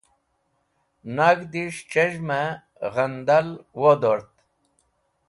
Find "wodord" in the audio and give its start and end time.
3.79-4.31